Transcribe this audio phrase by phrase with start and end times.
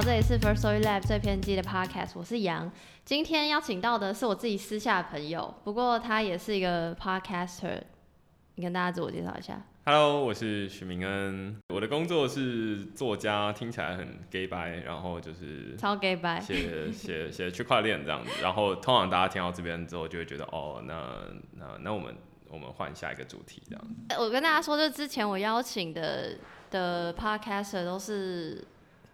[0.00, 2.72] 好，这里是 First Story Lab 最偏激的 Podcast，我是杨。
[3.04, 7.82] 今天邀请到的是我自己私下的朋友，不过他也是一个 Podcaster。
[8.54, 9.60] 你跟大家自我介绍一下。
[9.84, 18.30] Hello，我是许明恩，我的工作是作家，听起来很 gay 白，然后就是超 gay 白，写写写区块链这样子。
[18.42, 21.20] 然后通常大家听到这边之后，就会觉得哦，那
[21.58, 22.16] 那那我们
[22.48, 24.16] 我们换下一个主题这样子。
[24.18, 26.38] 我跟大家说，就之前我邀请的
[26.70, 28.64] 的 Podcaster 都是。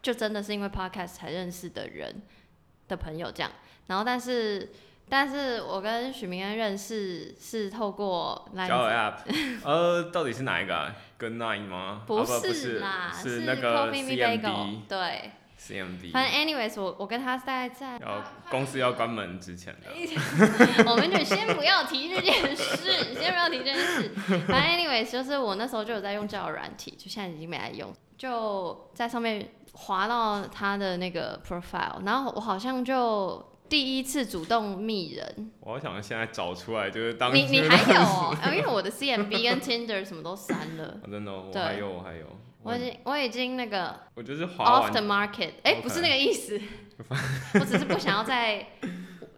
[0.07, 2.23] 就真的是因为 podcast 才认识的人
[2.87, 3.51] 的朋友这样，
[3.89, 4.71] 然后但是
[5.09, 9.15] 但是我跟许明恩认识是透过交友 app，
[9.67, 12.05] 呃，到底是哪一个啊？Good night 吗？
[12.07, 16.13] 不是啦，是那个 CMB，对，CMB。
[16.13, 19.91] 反正 anyways，我我跟他大概在要公司要关门之前的，
[20.89, 24.09] 我们就先不要提这件事，先不要提这件事。
[24.47, 29.51] 反正 anyways，就是我那时候就有在用交友软体，就现在已经没在用，就在上面。
[29.79, 35.53] 滑到他的那个 profile，然后我好像就第一次主动密人。
[35.61, 40.99] 我好想现在找出来，就是当你你还有哦，因为我的 CMB 跟 Tinder 什么都删了。
[41.11, 42.25] 真的，我还有我还有。
[42.63, 43.95] 我已经我已经那个。
[44.15, 46.59] 我就是滑 off the market，哎，不是那个意思。
[47.61, 48.67] 我只是不想要再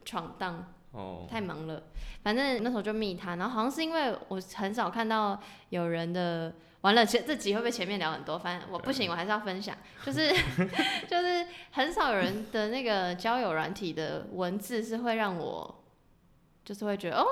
[0.04, 0.66] 闯荡。
[0.92, 1.26] 哦。
[1.28, 1.82] 太忙了，
[2.22, 5.36] 反正那时候就密他，然后好像是因为我很少看到
[5.70, 6.54] 有人的。
[6.88, 8.38] 完了，这这集会不会前面聊很多？
[8.38, 9.76] 反正我不行，我还是要分享。
[10.06, 10.32] 就是
[11.06, 15.84] 就是很少有人的那个交友软体的文字是会让我，
[16.64, 17.26] 就是会觉得哦，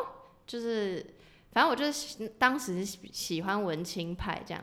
[0.46, 1.14] 就是
[1.52, 4.62] 反正我就是当时喜欢文青派这样，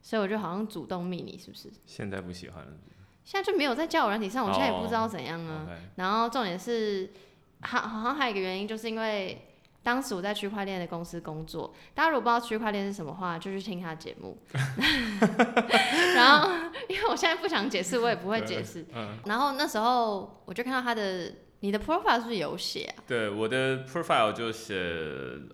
[0.00, 1.68] 所以我就好像主动密你，是不是？
[1.84, 2.70] 现在不喜欢了。
[3.24, 5.66] 现在就没有在交友软体上，我现在也不知道怎样啊。
[5.68, 5.78] Oh.
[5.96, 7.10] 然后重点是，
[7.62, 9.46] 好好像还有一个原因，就是因为。
[9.88, 14.36] 当时我在区块链的公司工作，大家如果不知道区块链是什么话，就去听他节目。
[16.14, 16.50] 然后，
[16.90, 18.84] 因为我现在不想解释，我也不会解释。
[18.94, 19.16] 嗯。
[19.24, 21.32] 然后那时候我就看到他的。
[21.60, 23.02] 你的 profile 是不是有写啊？
[23.06, 24.76] 对，我的 profile 就写，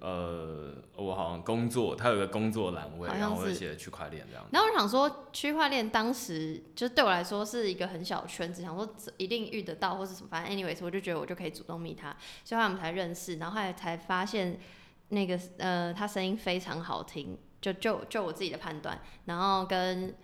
[0.00, 4.44] 呃，我好像工作，它有个工作栏位，然后我就写区块链这样。
[4.52, 12.14] 然后我想说，区块链当时就对我来说是一个很小圈子，想说一定遇得到或是什么，反正 anyways，我就觉得我就可以主动密他，
[12.44, 14.60] 所以后来我们才认识，然后后来才发现
[15.08, 20.14] 那个呃，他声音非常好听，就就就我自己的判断，然后跟。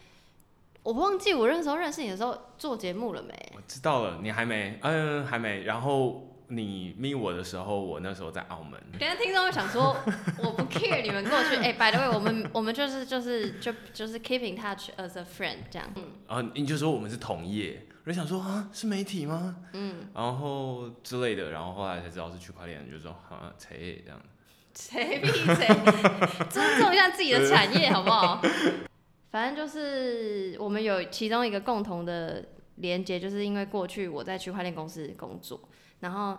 [0.82, 3.34] 我忘记我那时候认识你的时候做节目了没？
[3.54, 5.62] 我知道了，你还没，嗯，还没。
[5.64, 8.80] 然后你密我的时候，我那时候在澳门。
[8.98, 9.94] 等下听众会想说，
[10.42, 11.56] 我不 care 你们过去。
[11.62, 15.86] 哎、欸、，by the way，我们我们就是就是就就是 keeping touch as a friend 这样。
[15.96, 16.04] 嗯。
[16.26, 19.56] 然后你就说我们是同业，我就想说啊，是媒体吗？
[19.74, 20.08] 嗯。
[20.14, 24.18] 然后之类的，然后后来才知道是区块链，就说啊，切这样。
[24.72, 25.66] 切屁切，
[26.48, 28.40] 尊重一下自己的产业好不好？
[29.30, 32.44] 反正就是我们有其中一个共同的
[32.76, 35.60] 连接，就是因为过去我在区块链公司工作，
[36.00, 36.36] 然后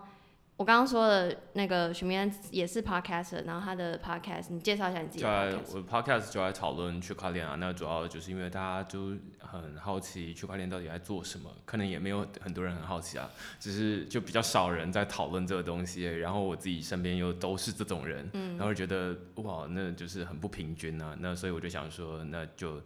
[0.61, 5.73] 我刚刚说的那个许明安也是 podcaster，然后他的 podcast，你介绍一下你自己的 podcast。
[5.73, 13.27] 我的 podcast 就在讨论区块链啊，那主要就是因为大家就很好奇区块链到底在做什么，可能也没有很多人很好奇啊，
[13.59, 22.79] 只是就比较少人在讨论这个东西，然后我自己身边又都是这种人，嗯，然后觉得哇，那就是很不平均啊，那所以我就想说，那就。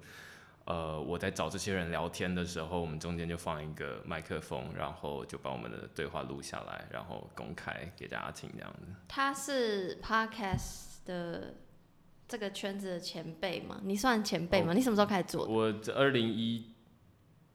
[0.66, 8.88] 呃，我在找这些人聊天的时候，我们中间就放一个麦克风，然后就把我们的对话录下来，然后公开给大家听这样子。
[9.08, 11.54] 他是 Podcast 的
[12.28, 13.80] 这个圈子的前辈吗？
[13.84, 14.72] 你算前辈吗？
[14.72, 15.54] 哦，你什么时候开始做的？
[15.54, 16.74] 我二零一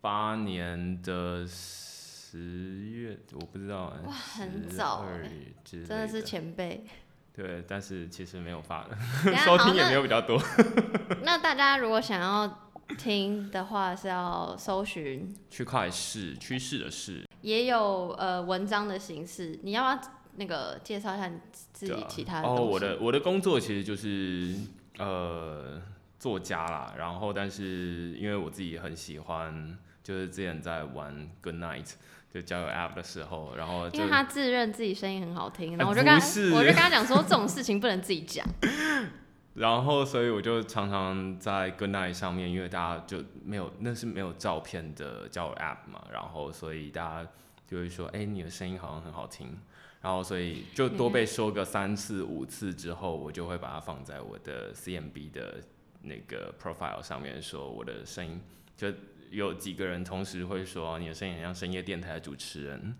[0.00, 2.38] 八年的十
[2.78, 3.92] 月，我不知道。
[4.06, 6.87] 哇，很早欸，真的是前辈。
[7.32, 8.97] 对，但是其实没有发的，
[9.44, 10.41] 收听也没有比较多。
[11.25, 12.70] 那大家如果想要。
[12.97, 19.59] 听的话是要搜寻区块势趋势的势，也有呃文章的形式。
[19.62, 21.39] 你要不要那个介绍一下你
[21.72, 22.48] 自己其他的？
[22.48, 24.54] 哦，我的我的工作其实就是
[24.98, 25.81] 呃
[26.19, 26.95] 作家啦。
[26.97, 31.92] 然后，但是因为我自己很喜欢，就是之前在玩 Good Night
[32.33, 38.47] 就交友 App 的时候，然后因为他自认自己声音很好听，然后我就跟他、欸、我就跟他讲说这种事情不能自己讲。
[39.55, 47.31] 然后，所以我就常常在 Goodnight 上面，因为大家就没有，那是没有照片的交友 App 嘛，然后所以大家
[47.67, 49.59] 就会说，哎，你的声音好像很好听，
[50.01, 55.61] 然后所以就多被说个三次五次之后，我就会把它放在我的 CMB 的
[56.03, 58.41] 那个 profile 上面，说我的声音，
[58.77, 58.87] 就
[59.31, 62.95] 有几个人同时会说，你的声音很像深夜电台的主持人，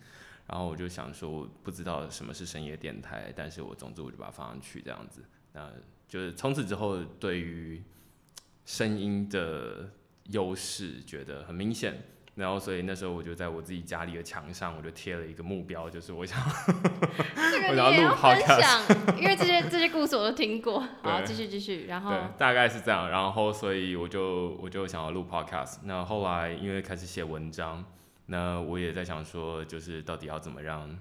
[0.49, 5.71] 然后我就想说，我不知道什么是深夜电台，但是我总之我就把它放上去这样子，那。
[6.11, 7.83] 就是从此之后，对于
[8.67, 9.89] 声音的
[10.25, 12.03] 优势觉得很明显。
[12.35, 16.37] 然后所以那时候我就在我自己家里的墙上，我就贴了一个目标，就是我想，
[17.71, 20.81] 我要录 Podcast，因为这些这些故事我都听过。
[21.03, 25.79] 好，继续继续，然后大概是这样，然后所以我就我就想要录 podcast。
[25.85, 27.85] 那后来因为开始写文章，
[28.27, 30.99] 那我也在想说，就是到底要怎么让。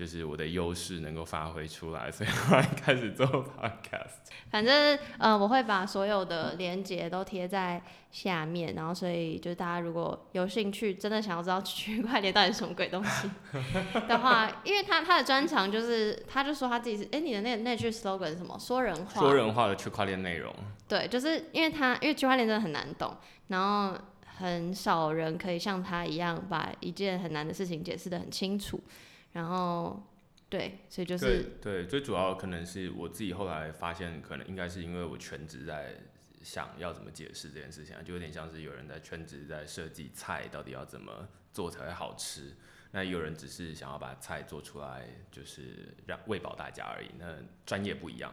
[0.00, 4.30] 就是我的优势能够发挥出来，所以我开始做 podcast。
[4.48, 13.30] 反正呃，我会把所有的连接都贴在下面，然后所以就是大家如果有兴趣，真的想要知道 区块链到底是什么鬼东西
[14.08, 18.58] 的话，因为他他的专长就是，他就说他自己是，哎、欸，你的那那句 slogan 是什么？
[18.58, 19.20] 说人话。
[19.20, 20.50] 说人话的区块链内容。
[20.88, 23.14] 对，就是因为他因为区块链真的很难懂，
[23.48, 23.94] 然后
[24.38, 28.82] 很少人可以像他一样把一件很难的事情解释的很清楚。
[29.32, 30.02] 然后，
[30.48, 35.94] 对，所以就是对，对，最主要可能是我自己后来发现，可能应该是因为我全职在
[36.42, 42.56] 想要怎么解释这件事情，就有点像是有人在全职在设计菜到底要怎么做才会好吃，
[42.90, 48.32] 那有人只是想要把菜做出来，就是让喂饱大家而已，那专业不一样。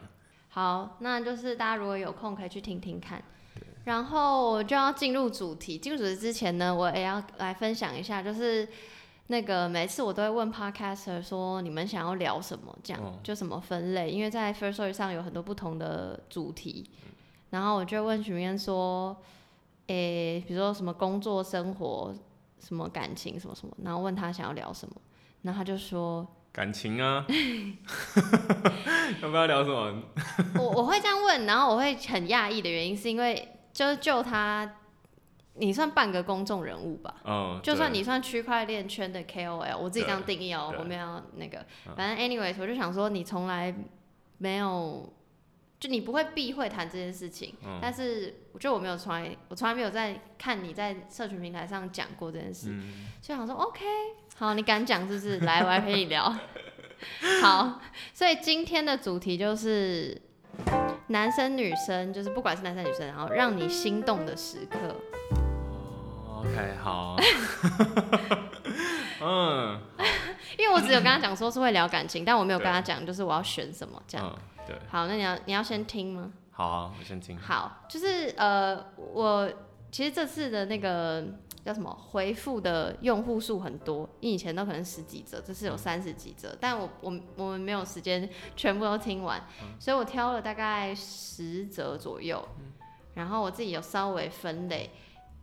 [0.49, 3.23] 好，那就是大家如果有空可以去听听看。
[3.85, 8.67] 然后我就要进入主题，进入主题之前呢，我也要来分享一下，就是。
[9.29, 16.89] 那个每次我都会问 podcaster 说，你们想要聊什么，这样就什么分类，因为在 First Story 上有很多不同的主题，
[17.49, 19.17] 然后我就问许明恩说，
[19.87, 22.15] 诶，比如说什么工作生活，
[22.61, 24.95] 什么感情，什么什么，然后问他想要聊什么，
[25.41, 27.25] 然后他就说感情啊，
[29.21, 30.03] 要不要聊什么？
[30.57, 34.73] 我我会这样问，然后我会很讶异的原因是因为就是就他。
[35.59, 41.65] 你算半个公众人物吧，嗯，就算你算区块链圈的 KOL，我自己这样定义哦、喔，我没有那个，
[41.95, 43.73] 反正 anyways，我就想说你从来
[44.37, 45.11] 没有，
[45.79, 53.83] 就你不会避讳谈这件事情，嗯、但是我觉得我没有从来，我从来没有在看你在社群平台上讲过这件事，嗯、所以想说 OK，
[54.35, 55.39] 好，你敢讲是不是？
[55.39, 56.33] 来，我来陪你聊。
[57.43, 57.79] 好，
[58.13, 60.19] 所以今天的主题就是
[61.07, 64.95] 男生女生，就是不管是男生女生，然后让你心动的时刻。
[66.39, 67.15] OK，好。
[69.19, 69.79] 嗯，
[70.57, 74.27] 因为我只有跟他讲说是会聊感情，但我没有跟他讲就是我要选什么这样。
[74.27, 74.75] 嗯、对。
[74.87, 76.31] 好，那你要你要先听吗？
[76.51, 77.35] 好啊，我先听。
[77.37, 79.51] 好，就是呃，我
[79.91, 81.25] 其实这次的那个
[81.65, 92.71] 叫什么回复的用户数很多，因为以前都可能十几则，这次有三十几则，嗯、但我我我们没有时间全部都听完，嗯、所以我挑了大概十则左右，嗯、
[93.15, 94.91] 然后我自己有稍微分类。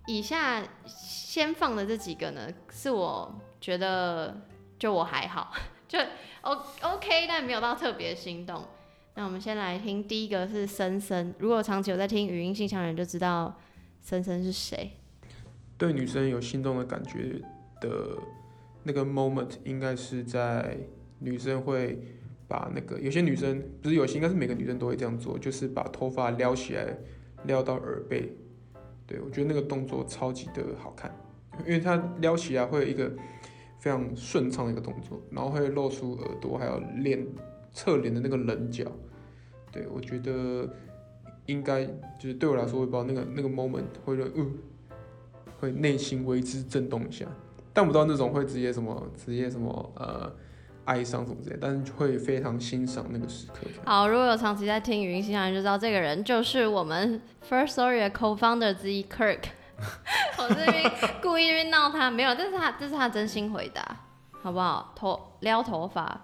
[0.07, 4.43] 以下先放的这几个呢，是我觉得
[4.79, 5.53] 就我还好，
[5.89, 5.99] 就
[6.43, 8.63] O OK，但没有到特别心动。
[9.15, 13.59] 那我们先来听第一个是森森，如果长期有在听语音信箱的人就知道
[14.01, 14.91] 森森是谁。
[15.79, 17.41] 对女生有心动的感觉
[17.81, 18.19] 的
[18.83, 20.77] 那个 moment，应该是在
[21.21, 21.99] 女生会
[22.47, 26.99] 把那个有些女生不是有些，应该是每个女生都会这样做，就是把头发撩起来，
[27.45, 28.37] 撩到耳背。
[29.07, 31.15] 对，我觉得那个动作超级的好看，
[31.67, 33.11] 因为它撩起来会有一个
[33.79, 37.27] 非常顺畅的一个动作，然后会露出耳朵，还有脸
[37.73, 38.85] 侧脸的那个棱角。
[39.71, 40.69] 对，我觉得
[41.47, 41.85] 应该
[42.19, 44.55] 就是对我来说，我不知道那个那个 moment 会让嗯，
[45.61, 47.27] 会内心为之震动一下，
[47.73, 50.33] 但不知道那种会直接什么直接什么呃。
[50.85, 53.67] 哀伤什么之类，但是会非常欣赏那个时刻。
[53.85, 59.41] 好，如果有长期在听语音信箱，就知道这个人就是我们 Firstory 的 Co-founder 之一 Kirk。
[60.39, 63.85] 我这边故意这边闹他，没有，这是他这是他真心回答，
[64.41, 64.93] 好不好？
[64.95, 66.21] 头撩头发，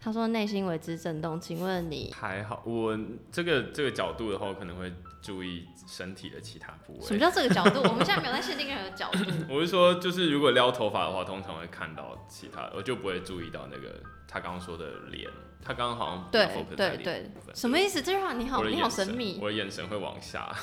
[0.00, 2.62] 他说内心为之震动，请问你还好？
[2.64, 2.96] 我
[3.32, 4.92] 这个这个角度的话，可能会
[5.24, 7.06] 注意身体的其他部位。
[7.06, 7.80] 什么叫这个角度？
[7.88, 9.18] 我们现在没有在限定任何角度。
[9.48, 15.30] 我是说，就是如果撩头发的话，通常会看到其他，我就不会注意到那个他刚刚说的脸。
[15.64, 18.02] 他刚刚好像对对对，什么意思？
[18.02, 19.38] 这句话你好，你好神秘。
[19.40, 20.54] 我的眼神会往下。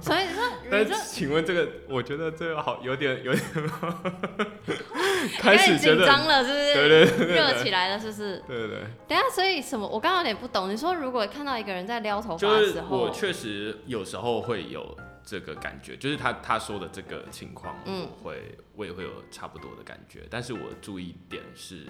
[0.00, 3.44] 所以 说，但请问这个，我觉得这个好有点 有点
[5.38, 6.74] 开始紧张了，是不是？
[6.74, 8.42] 对对对，热起来了，是不是？
[8.46, 8.80] 对对对。
[9.06, 9.86] 等下，所以什么？
[9.86, 10.70] 我刚刚有点不懂。
[10.70, 21.86] 你说如果看到一个人在撩头发的时候，我确实有时候会有这个感觉，就是他他说的这个情况，嗯，会我也会有差不多的感觉，但是我注意点是。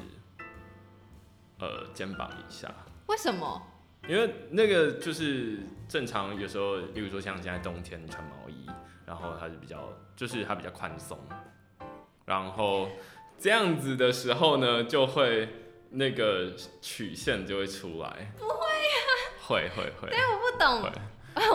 [1.59, 2.69] 呃，肩膀以下。
[3.07, 3.63] 为什么？
[4.07, 8.67] 因为那个就是正常，有时候，例如说像现在冬天穿毛衣，
[9.07, 11.19] 然后它是比较，就是它比较宽松，
[12.27, 12.89] 然后
[13.39, 15.49] 这样子的时候呢，就会
[15.91, 18.33] 那个曲线就会出来。
[18.39, 19.13] 不会呀、啊。
[19.47, 20.11] 会会会。
[20.11, 20.93] 对，我不懂。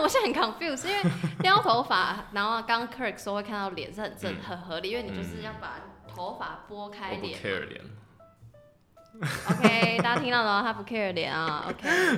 [0.02, 7.40] 我现在很 confused，因为撩头发，然后刚刚 Kirk 说会看到脸是很正、嗯、很合理，因为你就是要把头发拨开脸。
[7.40, 7.80] 不 care 脸。
[9.18, 10.62] OK，大家听到了吗？
[10.62, 11.66] 他不 care 脸啊。
[11.68, 12.16] OK，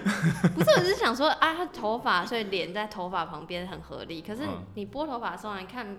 [0.54, 4.22] 不是，我只是想说啊，他头发，所以脸在头发旁边很合理。
[4.22, 4.42] 可是
[4.74, 5.96] 你拨头发的时候，你看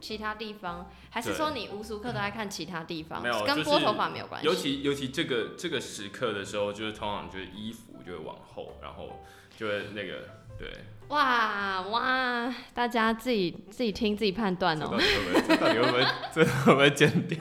[0.00, 3.22] 其他地方，还是说你无时无刻都在看其他地方？
[3.22, 4.46] 没有，跟拨头发没有关系。
[4.46, 9.22] 尤其尤其这个这个时刻的时候，就是通常就是衣服就会往后，然后
[9.56, 10.28] 就会那个
[10.62, 10.70] 对。
[11.08, 14.96] 哇哇，大家自己自己听自己判断哦。
[15.46, 17.38] 这到底会不会这会不会剪掉？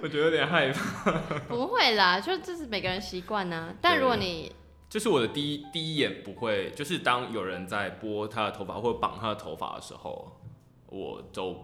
[0.00, 1.10] 我觉得有点害怕。
[1.48, 3.74] 不会啦，就这是每个人习惯呐。
[3.80, 4.52] 但如果你，
[4.88, 10.40] 就是我的第一第一眼不会，就是当有人在拨他的头发或者绑他的头发的时候，
[10.86, 11.56] 我都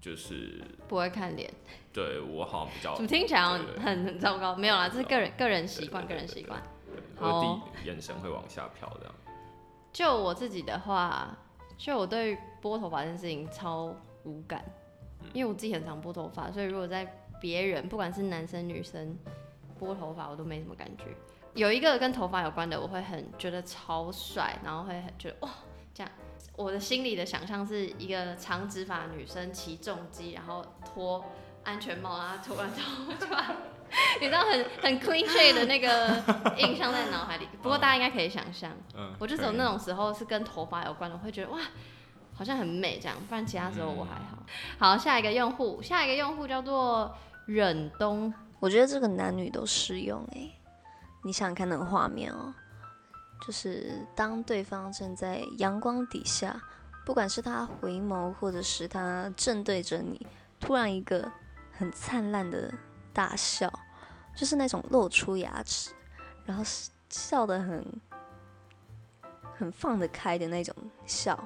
[0.00, 1.52] 就是不会看脸。
[1.92, 4.56] 对我好像比较，怎么听起来很很糟糕？
[4.56, 6.60] 没有啦，这是个人个人习惯，个人习惯。
[7.20, 9.14] 我第一眼神会往下飘这样。
[9.92, 11.36] 就我自己的话，
[11.76, 13.94] 就我对拨头发这件事情超
[14.24, 14.64] 无感。
[15.34, 17.06] 因为我自己很常拨头发，所以如果在
[17.40, 19.16] 别人不管是男生女生
[19.78, 21.04] 拨头发，我都没什么感觉。
[21.54, 25.50] 有一个跟头发有关的，我会很觉得超帅，然后会很觉得哇，
[25.92, 26.10] 这样。
[26.56, 31.24] 我的心里的想象是一个长直发女生骑重机，然后脱
[31.62, 33.54] 安全帽啊，突然头发，
[34.20, 36.22] 你知道很很 clean shave 的那个
[36.56, 37.48] 印象在脑海里。
[37.62, 41.58] 不过大家应该可以想象，嗯，我就只有那种时候是跟头发有关的，我会觉得哇。
[42.32, 44.38] 好像很美这样，不然其他时候我还好。
[44.38, 44.46] 嗯、
[44.78, 48.32] 好，下一个用户，下一个用户叫做忍冬。
[48.58, 50.50] 我觉得这个男女都适用诶。
[51.22, 52.54] 你想想看那个画面哦，
[53.46, 56.58] 就是当对方正在阳光底下，
[57.04, 60.26] 不管是他回眸，或者是他正对着你，
[60.58, 61.30] 突然一个
[61.76, 62.72] 很灿烂的
[63.12, 63.72] 大笑，
[64.34, 65.90] 就是那种露出牙齿，
[66.44, 66.64] 然后
[67.08, 67.84] 笑得很
[69.56, 70.74] 很放得开的那种
[71.06, 71.38] 笑。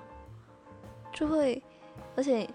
[1.12, 1.62] 就会，
[2.16, 2.48] 而且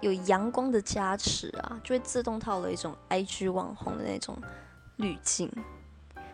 [0.00, 4.36] 有阳光的加持啊，就会自动套了一种 IG 网红的那种
[4.96, 5.50] 滤镜，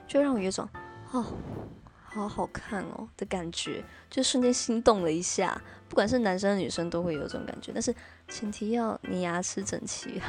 [0.06, 0.68] 就让我有种
[1.12, 1.24] 哦，
[2.04, 5.60] 好好看哦的感觉，就瞬间心动了一下。
[5.88, 7.94] 不管是男生女生都会有这种感觉，但是
[8.28, 10.20] 前提要你牙齿整齐，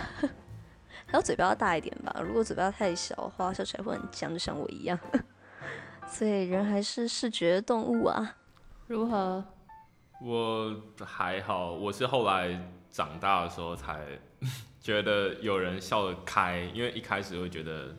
[1.13, 2.19] 还有嘴巴要大一点吧。
[2.23, 4.99] 如果嘴巴太小的话，笑起来会很僵，就像我一样。
[6.09, 8.35] 所以人还是视觉动物啊。
[8.87, 9.45] 如何？
[10.19, 14.19] 我还好，我是后来长大的时候才
[14.81, 17.95] 觉得有人笑得开，因为一开始会觉得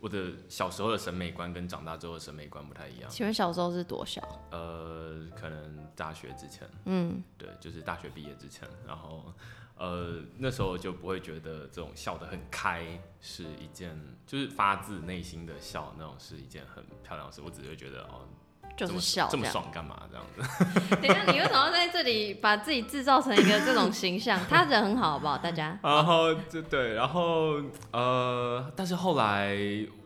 [0.00, 3.08] 我的小时候的审美观跟长大之后的审美观不太一样。
[3.08, 4.20] 请问小时候是多小？
[4.50, 6.68] 呃，可能大学之前。
[6.86, 9.32] 嗯，对，就是大学毕业之前，然后
[9.76, 12.84] 呃那时候就不会觉得这种笑得很开
[13.20, 18.28] 是一件，就是发自内心的笑那种是一件很漂亮的事，我只会觉得哦。
[18.76, 20.96] 就是笑这，么爽干嘛这样子？
[20.96, 24.40] 等一下，你为什么要在这里把自己制造成一个这种形象？
[24.48, 25.38] 他人很好，好不好？
[25.38, 25.78] 大家。
[25.80, 27.62] 然后就对，然后
[27.92, 29.56] 呃，但是后来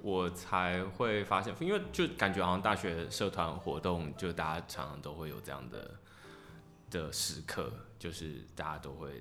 [0.02, 5.90] 我才会发现，因为就感觉好像大学社团活动，就大家常常都会有这样的
[6.90, 9.12] 的时刻，就是大家都会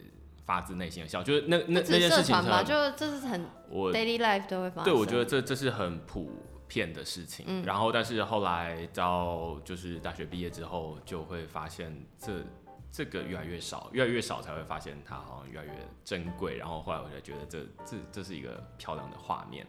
[0.47, 4.85] 发自内心的笑，就是那那那件事情吧，就这是很我 daily life 都会发生。
[4.85, 6.31] 对，我觉得这这是很普。
[6.69, 12.43] 遍的事情，嗯、然后但是后来到就是大学毕业之后，就会发现这
[12.91, 15.71] 这个越来越少，越来越少才会发现它好像越来越
[16.03, 16.57] 珍贵。
[16.57, 19.65] 然后后来我就觉得这这这是一个漂亮的画面。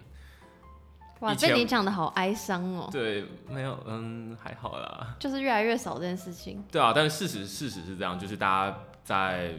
[1.20, 2.88] 哇，被你讲的好哀伤哦。
[2.90, 5.14] 对，没有，嗯，还好啦。
[5.20, 6.64] 就是越来越少这件事情。
[6.68, 9.54] 对啊，但是事实事实是这样，就是大家在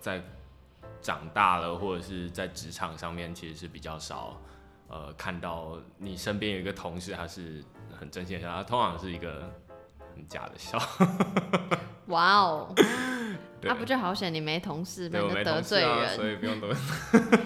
[0.00, 0.22] 在
[1.00, 4.40] 长大了或者是在职场上面，其实是比较少。
[4.88, 7.62] 呃，看到你身边有一个同事，他是
[7.96, 9.48] 很真心的笑，他通常是一个
[10.14, 10.76] 很假的笑。
[12.06, 12.74] 哇哦，
[13.62, 16.80] 那不就好险你没同事，没得得罪人，啊、所以不用得罪。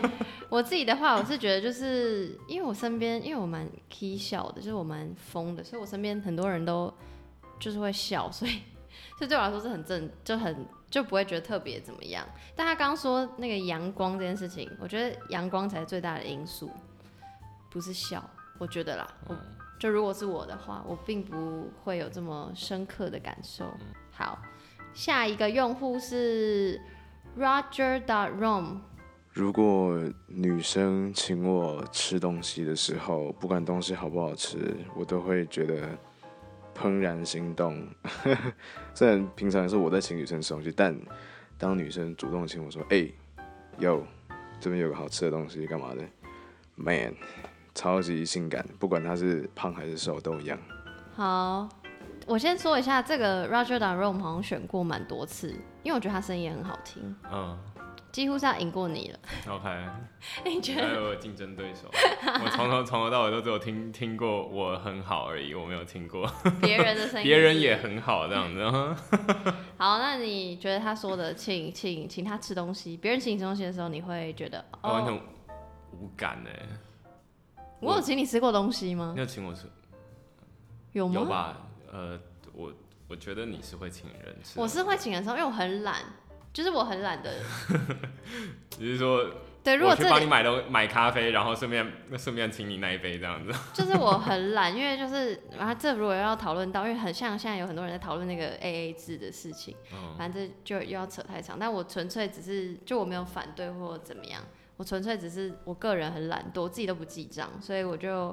[0.49, 6.91] 我自己的话，我是觉得就是因为我身边，因为我蛮 k 笑的，就是我蛮疯的，所以我身边很多人都
[7.61, 8.53] 就是会笑，所以
[9.19, 12.25] 所以对我来说是很正，就很就不会觉得特别怎么样。
[12.55, 16.71] 但他刚刚说那个阳光这件事情，我觉得阳光才是最大的因素。
[17.69, 18.25] 不是笑，
[18.59, 19.37] 我觉得啦，我
[19.77, 23.65] 就如果是我的话，我并不会有这么深刻的感受。
[24.13, 24.39] 好，
[24.93, 26.81] 下一个用户是
[27.37, 28.77] Roger dot Rom。
[29.33, 35.89] 如果女生请我吃东西的时候，不管东西好不好吃，我都会觉得
[36.75, 37.87] 怦然心动。
[38.93, 40.99] 虽然平常是我在请女生吃东西，但
[41.57, 43.15] 当女生主动请我说：“哎、欸，
[43.79, 44.07] 有
[44.61, 46.03] 这边有个好吃的东西，干嘛的
[46.77, 47.15] ？”Man。
[47.77, 50.57] 超级性感，不管她是胖还是瘦都一样。
[51.17, 51.69] 好，
[52.25, 55.49] 我先说一下这个 Roger DeRome 好像选过蛮多次，
[55.83, 57.03] 因为我觉得他声音也很好听。
[57.33, 57.59] 嗯。
[58.15, 59.19] 几乎是要赢过你了。
[59.49, 59.89] OK，
[60.47, 61.03] 你觉得？
[61.03, 61.91] 我有竞争对手。
[61.93, 66.25] 我从头从头到尾都只有听听过我很好而已，我没有听过
[66.63, 67.27] 别人的声音。
[67.27, 68.65] 别人也很好这样子。
[69.77, 75.13] 好，那你觉得他说的请请请他吃东西，别人请你吃东西的时候，你会觉得、哦、完全
[75.91, 76.51] 无感呢？
[77.81, 79.11] 我有请你吃过东西吗？
[79.17, 79.69] 你有请我吃？
[80.93, 81.15] 有吗？
[81.15, 81.57] 有吧。
[81.93, 82.21] 呃，
[82.53, 82.73] 我
[83.09, 84.61] 我觉得你是会请人吃。
[84.61, 85.97] 我是会请人吃，因为我很懒。
[86.55, 87.43] 就是我很懒的人，
[88.71, 89.29] 只是说，
[89.65, 91.85] 对，如果去帮你买东买咖啡，然后顺便
[92.17, 93.53] 顺便请你那一杯这样子。
[93.75, 101.59] 就是我很懒，因为就是然后这如果要讨论到，因为很像现在有很多人在讨论那个 A A 制的事情，嗯、反正就又要扯太长。
[101.59, 104.41] 但我纯粹只是就我没有反对或怎么样，
[104.77, 108.29] 我纯粹只是我个人很懒惰，我自己都不记账，所以我就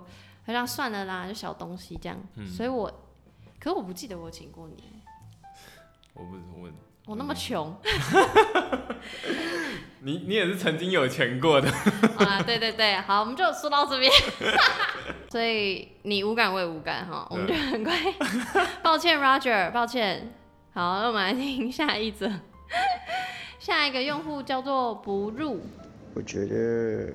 [0.45, 2.15] 好像算了啦，就小东西这样。
[2.35, 2.87] 嗯、所以我，
[3.59, 4.83] 可是我不记得我请过你。
[6.13, 6.69] 我不我。
[7.07, 7.75] 我那么穷，
[10.01, 11.69] 你你也是曾经有钱过的
[12.17, 12.41] 啊？
[12.43, 14.11] 对对对，好，我们就说到这边。
[15.29, 17.97] 所以你无感，我也无感哈，我们就很快。
[18.83, 20.33] 抱歉，Roger，抱歉。
[20.73, 22.29] 好，那我们来听下一则。
[23.59, 25.59] 下一个用户叫做不入。
[26.13, 27.11] 我觉得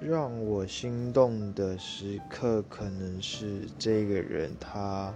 [0.00, 5.12] 让我心动的时刻，可能是这个人他。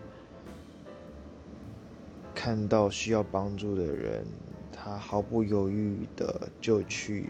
[2.43, 4.25] 看到需要帮助的人，
[4.73, 7.27] 他毫不犹豫的就去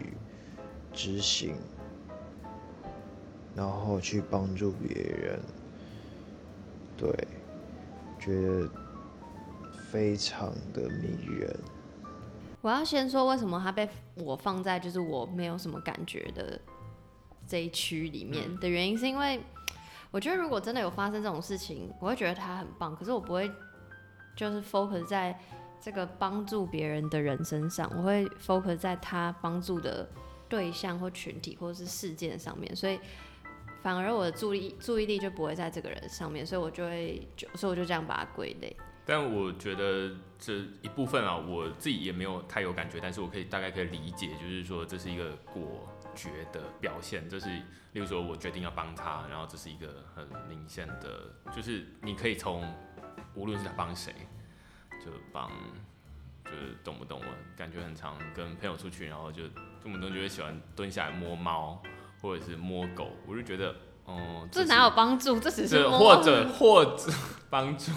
[0.93, 1.53] 执行，
[3.53, 5.37] 然后去帮助别人，
[6.95, 7.27] 对，
[8.21, 8.69] 觉得
[9.89, 11.59] 非常的迷人。
[12.61, 16.57] 我要先说为什么他被我放在就是我没有什么感觉的
[17.45, 19.41] 这一区里面的原因，是因为
[20.09, 23.51] 我觉得如果真的有发生这种事情，我会觉得他很棒，可是我不会。
[24.35, 25.39] 就是 focus 在
[25.79, 30.07] 这个帮助别人的人身上，我会 focus 在他帮助的
[30.47, 32.99] 对象或群体或是事件上面，所以
[33.81, 38.75] 反而我的注意注意力就不会在这个人上面，所以我就会就所以我就这样把它归类。
[39.03, 52.63] 但我觉得这一部分啊，我自己也没有太有感觉，但是我可以大概可以理解，就是说这是一个果决的表现，这是例如说我决定要帮他，然后这是一个很明显的，就是你可以从。
[53.35, 54.13] 无论是他帮谁，
[55.03, 55.49] 就帮，
[56.45, 57.25] 就是动不动我
[57.57, 59.43] 感觉很常跟朋友出去，然后就
[59.81, 61.81] 动不动就会喜欢蹲下来摸猫，
[62.21, 63.69] 或者是摸狗，我就觉得，
[64.05, 65.39] 哦、嗯，这哪有帮助？
[65.39, 67.11] 这只是或者或者
[67.49, 67.91] 帮助。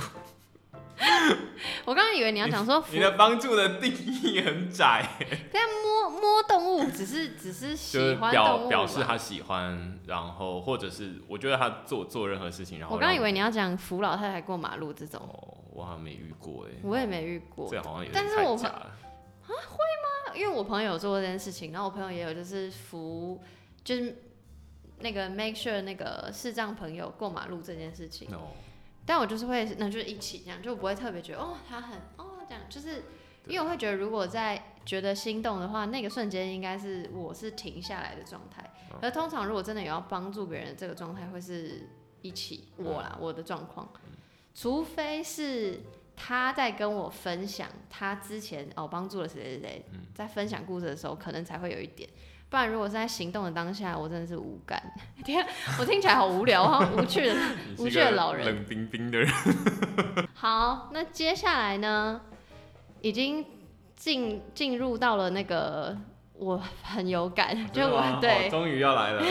[1.84, 5.08] 我刚刚以为你要讲说， 你的帮助的定义很窄。
[5.52, 8.30] 但摸摸动物只是只是喜欢
[8.68, 15.20] 表示他喜欢，然后或者是我觉得他做做任何事情，然后我刚刚以为你要讲扶老太太过马路这种。
[15.20, 16.70] 哦，我好像没遇过哎。
[16.82, 17.68] 我也没遇过。
[17.70, 18.86] 这好像有点但是我啊
[19.46, 20.34] 会吗？
[20.36, 23.40] 因为我朋友有做过这件事情，然后我朋友也有就是扶，
[23.82, 24.16] 就是
[25.00, 28.28] 那个 make sure 那个视障朋友过马路这件事情。
[28.32, 28.48] 哦
[29.06, 33.02] 但我就是会，那就是一起这样，就不会特别觉得哦，他很哦这样，就是
[33.46, 38.70] 因为我会觉得，如果在觉得心动的话，那个瞬间应该是我是停下来的状态。
[39.02, 41.88] 而通常如果真的有要帮助别人这个状态，会是
[42.22, 43.88] 一起我啦，我的状况，
[44.54, 45.80] 除非是
[46.14, 52.08] 他在跟我分享他之前哦帮助了谁谁谁，在分享故事的时候，可能才会有一点。
[52.54, 54.80] 不然，如果是在行动的当下，我真的是无感。
[55.26, 55.44] 天，
[55.76, 57.34] 我听起来好无聊，好无趣的
[57.78, 59.28] 无趣的老人，冷冰冰的人。
[60.34, 62.20] 好，那接下来呢？
[63.00, 63.44] 已经
[63.96, 65.98] 进进入到了那个
[66.34, 69.24] 我很有感，就我对，终于要来了。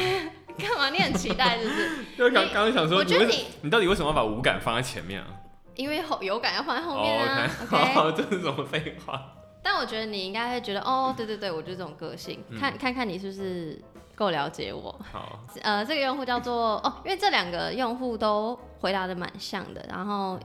[0.58, 0.90] 干嘛？
[0.90, 1.90] 你很期待是不是？
[2.18, 5.28] 就刚刚想说，我觉得你你到底为什么要把无感放在前面啊？
[5.76, 7.50] 因为后有感要放在后面啊。
[7.70, 8.14] 好、oh.
[8.14, 9.22] 这是什么废话？
[9.64, 13.82] 但我觉得你应该会觉得，哦，对对对，我就是这种个性，嗯、看看看你是不是
[14.14, 14.94] 够了解我。
[15.10, 19.84] 好，呃，这个用户叫做哦，因为这两个用户都回答的蛮像的。
[19.88, 20.38] 然后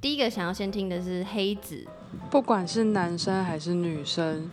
[0.00, 1.84] 第一个想要先听的是黑子，
[2.30, 4.48] 不管是男生还是女生，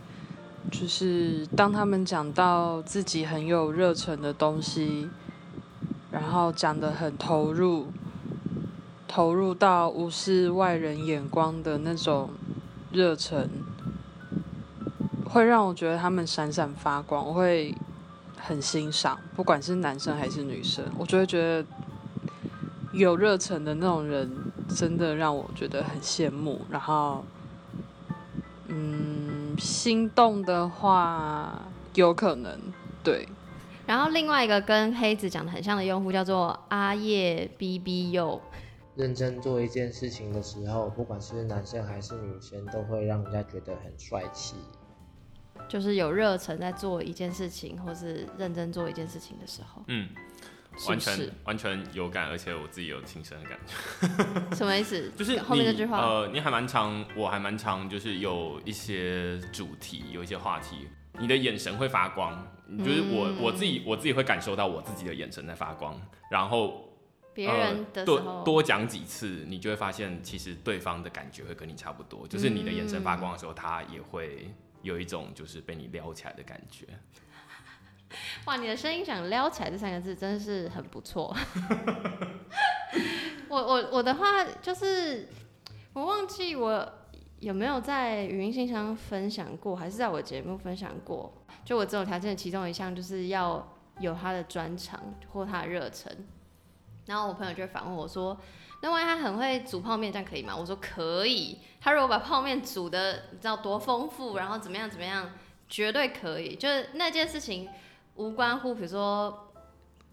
[0.72, 5.08] 就是当他们讲到自己很有热忱的东西，
[6.10, 7.86] 然后讲得很投入，
[9.06, 12.30] 投入到无视外人眼光的那种
[12.90, 13.48] 热忱。
[15.32, 17.72] 会让我觉得他们闪闪发光，我会
[18.36, 21.64] 很欣赏，不管是男生还是女生，我就会觉得
[22.92, 24.28] 有热忱的那种人，
[24.74, 26.60] 真的让我觉得很羡慕。
[26.68, 27.24] 然后，
[28.66, 31.62] 嗯，心动的话
[31.94, 32.58] 有可能，
[33.04, 33.28] 对。
[33.86, 38.40] 然后另外一个跟黑子讲的很像的用户叫做阿叶 B B U，
[38.96, 44.56] 认真做一件事情的时候，不管是男生还是女生，都会让人家觉得很帅气。
[45.70, 50.08] 就是有热忱在做一件事情，或是认真做一件事情的时候，嗯，
[50.88, 54.50] 完全完全有感，而且我自己有亲身的感觉。
[54.56, 55.08] 什么意思？
[55.16, 60.88] 就是后面这句话，呃，你还蛮常，我还蛮常，就是有一些主题，有一些话题，
[61.20, 62.44] 你的眼神会发光，
[62.78, 65.96] 就是我、嗯我自己我自己会感受到我自己的眼神在发光，
[66.32, 66.88] 然后
[67.32, 68.04] 别人的
[68.44, 76.86] 多讲几次，你就会发现其实对方的感觉会跟你差不多，就是你的眼神发光的时候，他也会有一种就是被你撩起来的感觉。
[78.46, 81.36] 哇，你的声音想“撩起来”这三个字真的是很不错。
[83.48, 85.28] 我我我的话就是，
[85.92, 86.92] 我忘记我
[87.38, 91.32] 有没有在语音信箱分享过，还是在我节目分享过。
[91.64, 96.12] 就我这种条件的其中一项，就是要有他的专长或他的热忱。
[97.10, 98.38] 然后我朋友就会反问我说
[98.80, 101.58] ：“那万一他很会煮泡面，这样可以吗？”我说：“可以。
[101.80, 105.30] 他如果把泡面煮的你知道多丰富，然后怎么样怎么样，
[105.68, 106.56] 绝对可以。
[106.56, 107.68] 就是那件事情。”
[108.16, 109.50] 无关乎，比如说，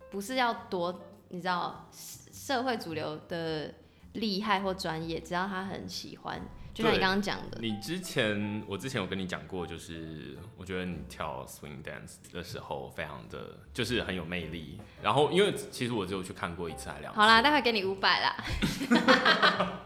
[0.09, 3.73] 不是要多，你知道社会主流的
[4.13, 6.39] 厉害或专业，只要他很喜欢，
[6.77, 7.57] 就像你刚刚讲的。
[7.59, 14.79] 你之前，我之前有跟你讲过，就是我觉得你跳 swing dance 的时候，非常的，就是很有魅力。
[15.01, 17.19] 然后，因为其实我只有去看过一次还两次。
[17.19, 18.37] 好啦，待会给你五百啦。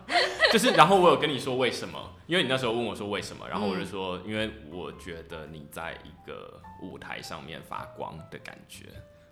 [0.52, 1.98] 就是，然后我有跟你说为什么？
[2.28, 8.88] 因为你那时候问我说为什么，然后我就说，因为我觉得你在一个舞台上面发光的感觉，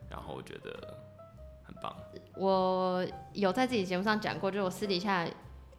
[0.10, 0.98] 然后我觉得
[1.63, 1.93] 很棒。
[2.36, 5.28] 我有在自己节目上讲过，就是我私底下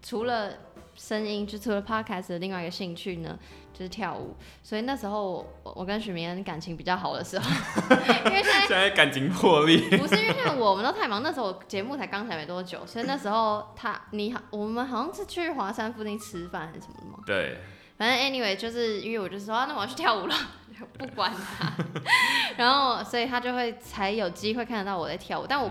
[0.03, 0.55] 除了
[0.95, 3.39] 声音，就除了 podcast 的另外一个兴趣呢，
[3.73, 4.37] 就是跳舞。
[4.63, 7.51] 所以那时候我我跟许明恩感情比较好的时候，
[8.27, 17.19] 因为现在现在感情破裂，不是因为像我们都太忙，那时候节目才刚起来没多久，所以那时候他你好，我们好像是去华山附近吃饭还是什么的吗？
[17.25, 17.59] 对，
[17.97, 20.35] 反正 anyway 就是因为我就说、啊、那我要去跳舞了，
[20.99, 21.73] 不管他，
[22.57, 25.71] 然后所以他就会才有机会看得到我在跳舞，但我。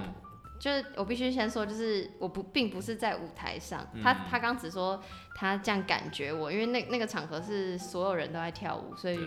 [0.60, 5.02] 嗯就是我必须先说，就是我不并不是在舞台上，嗯、他他刚只说
[5.34, 9.18] 他这样感觉我，因为那那个场合是所有人都在跳舞，所以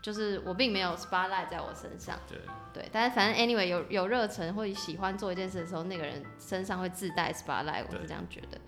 [0.00, 2.16] 就是我并没有 spotlight 在我身上。
[2.28, 2.38] 对。
[2.72, 8.58] 对，但是反正 anyway 有有热忱或者喜欢做一件事的时候，那个人身上会自带 spotlight，我是这样觉得，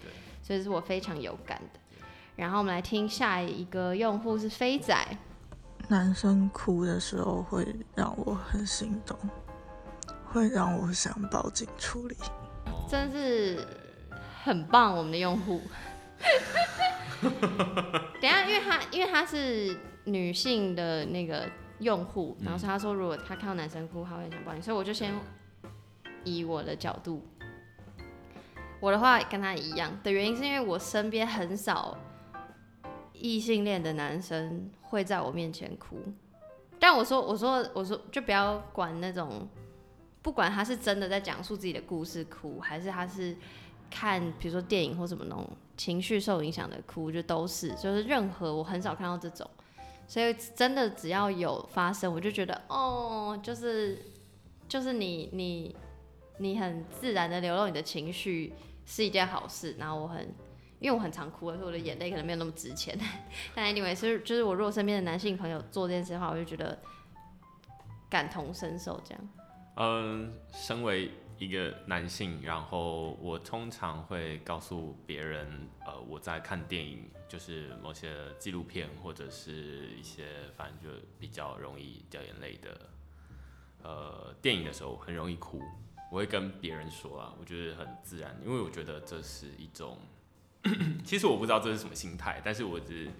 [0.43, 1.81] 所以是我非常有感的。
[2.37, 4.95] 然后我们来听下一个用户是飞仔，
[5.89, 9.17] 男生哭的时候会让我很心动。
[10.35, 12.17] 会让我想报警处理，
[12.89, 13.65] 真是
[14.43, 15.63] 很棒，我们的用户。
[18.21, 25.15] 等下，因为他因为他是女性的那个用户，然后他说如果他看到男生哭，他会想报警，所以我就先
[26.25, 27.25] 以我的角度，
[28.81, 31.97] 我的话跟他一样的原因是因为我身边很少
[33.13, 35.97] 异性恋的男生会在我面前哭，
[36.81, 39.49] 但我说我说我说就不要管那种。
[40.25, 43.37] 不管他是真的在讲述自己的故事哭，还是他是
[43.91, 49.49] 看比如说电影或什么那种情绪受影响的哭，就都是，就是任何我很少看到这种，
[50.09, 54.03] 所以真的只要有发生，我就觉得哦，就是
[54.67, 55.77] 就是你你
[56.39, 58.55] 你很自然的流露你的情绪
[58.87, 60.27] 是一件好事，然后我很
[60.81, 62.99] 因为我很常哭，所以我的眼泪可能没有那么值钱，
[63.55, 66.79] 但 anyway 是就是我如果身边的男性朋友做这件事的话，我就觉得
[68.09, 69.29] 感同身受这样。
[69.77, 82.81] 嗯，身为一个男性，然后我通常会告诉别人，呃，我在看电影，就是某些纪录片或者是一些反正就比较容易掉眼泪的，
[83.83, 85.61] 呃，电影的时候很容易哭，
[86.09, 89.99] 我会跟别人说啊，我觉得很自然，因为我觉得这是一种，
[91.05, 93.11] 其实我不知道这是什么心态，但是我只是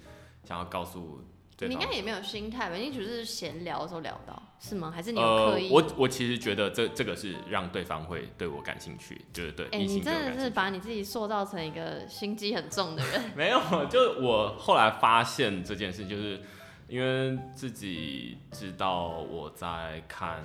[0.45, 1.21] 想要告诉。
[1.61, 2.75] 你应该也没有心态吧？
[2.75, 4.91] 你只是闲聊的时候聊到，是吗？
[4.95, 5.69] 还是你有刻意？
[5.69, 9.67] 呃、我我其实觉得这这个是让对方会对我感兴趣，就是对。
[9.67, 13.23] 哎、欸，你真的是把你自己塑造成一个心机很重的人。
[13.37, 16.41] 没有，就我后来发现这件事，就是
[16.89, 20.45] 因为自己知道我在看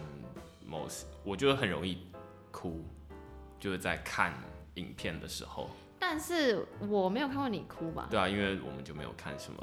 [0.64, 1.98] 某些，我觉得很容易
[2.52, 2.86] 哭，
[3.60, 4.34] 就是在看
[4.76, 5.70] 影片的时候。
[5.98, 8.08] 但是我没有看过你哭吧？
[8.10, 9.60] 对啊，因为我们就没有看什么。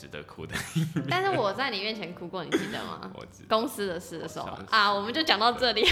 [0.00, 0.54] 值得哭的，
[1.10, 2.98] 但是我在你面前哭过，你记得吗？
[3.12, 5.86] 我记得公司的事的时候啊，我们就讲到这里。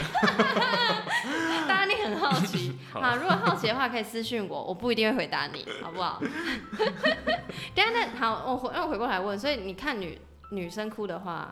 [1.68, 6.18] 当然你很好奇 啊，如果好奇的话，可以私信我，我不一定会回答你，好不好？
[7.74, 10.18] 等下那好，我回让我回过来问，所以你看女
[10.52, 11.50] 女生哭的话，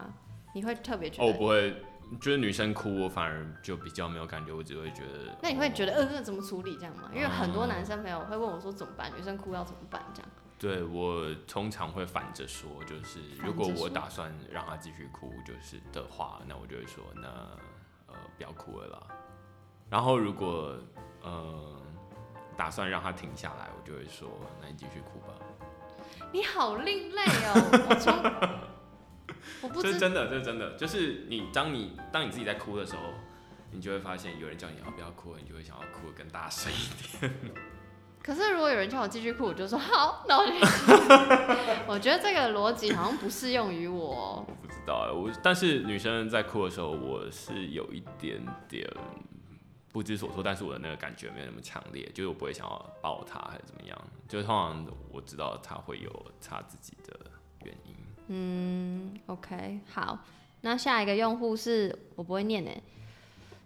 [0.54, 1.28] 你会特别觉得？
[1.28, 1.74] 哦，我不会，
[2.18, 5.36] 就是女生哭，我反而就比较没有感觉，我只会觉得。
[5.42, 7.10] 那你会觉得，呃，这怎么处理这样吗？
[7.14, 10.30] 因为很多男生朋友会问我说怎么办，女生哭要怎么办这样。
[10.58, 17.28] 对，我通常会反着说，就是如果我打算让他继续哭，就是的话，那我就会说，那
[18.06, 19.06] 呃不要哭了啦。
[19.90, 20.76] 然后如果
[21.22, 21.80] 呃
[22.56, 24.28] 打算让他停下来，我就会说，
[24.62, 25.34] 那你继续哭吧。
[26.32, 27.94] 你好另类哦，我
[29.70, 29.82] 从。
[29.82, 33.12] 这是真的，这是真的，就是你当你当你自己在哭的时候，
[33.70, 37.32] 你就会发现有人叫你要不要哭，你就会想要哭得更大声一点。
[38.26, 40.52] 可是如果有人叫我继续哭，我就说好，那我就。
[41.86, 44.44] 我觉得这个逻辑好像不适用于我。
[44.48, 48.84] 我不知道，我但是女生在哭的时候，我是有一点点
[49.92, 53.96] 不知所措，但是我的那个感觉没有那么强烈，就是我不会想要抱她还是怎么样，
[54.28, 57.16] 就是通常我知道她会有她自己的
[57.64, 57.94] 原因。
[58.26, 60.18] 嗯，OK，好，
[60.62, 62.82] 那下一个用户是我不会念诶，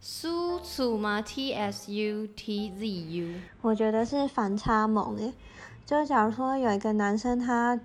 [0.02, 5.34] 苏楚吗？T S U T Z U，我觉得是反差萌诶，
[5.84, 7.78] 就假如说有一个男生，他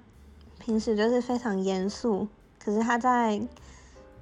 [0.58, 3.41] 平时就是非常严肃，可是他在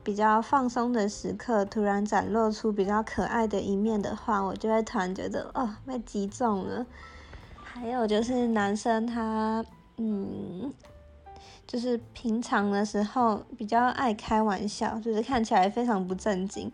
[0.04, 6.84] 比较放松的时刻，突然展露出比较可爱的一面的话，我就会突然觉得哦，被击中了。
[7.64, 9.64] 还有就是男生他，
[9.98, 10.74] 嗯。
[11.66, 16.72] 就是平常的时候比较爱开玩笑，就是看起来非常不正经。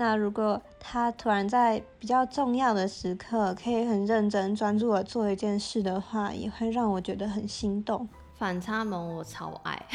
[0.00, 8.08] 那如果他突然在比较重要的时刻，可以很认真专注的做一件事的话，也会让我觉得很心动。
[8.38, 9.86] 反差萌我超爱，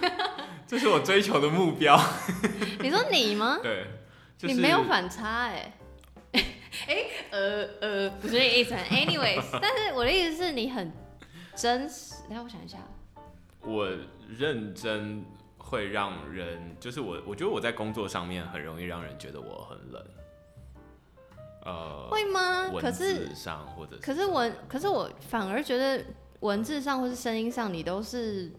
[0.66, 2.00] 这是我追求的目标。
[2.80, 3.58] 你说你吗？
[3.62, 3.86] 对，
[4.38, 5.70] 就是、你没有反差哎、
[6.32, 6.44] 欸。
[6.86, 8.74] 哎、欸，呃呃，不是这个意思。
[8.74, 10.90] Anyways，但是我的意思是你很
[11.54, 12.14] 真实。
[12.26, 12.78] 等下我想一下。
[13.60, 13.86] 我
[14.26, 15.22] 认真
[15.70, 20.04] 会让人，就是我，我觉得我在工作上面很容易让人觉得我很冷。
[21.64, 22.68] 呃，会吗？
[22.72, 26.04] 文字上或者是，可是文，可是我反而觉得
[26.40, 28.50] 文字上或是声音上，你都是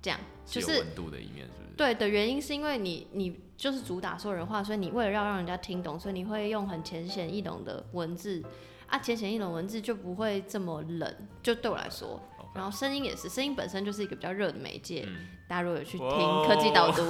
[0.00, 1.76] 这样，就是温度的一面，是不是？
[1.76, 8.42] 对的原因是因为你，你就是主打说人话，所以你为了要让人家听懂，所以你会用很浅显易懂的文字
[8.88, 12.20] 啊，浅显易懂文字就不会这么冷，就对我来说。
[12.54, 15.04] 然后声音也是，声音本身就是一个比较热的媒介。
[15.06, 16.08] 嗯、大家如果有去听
[16.46, 17.02] 科技导读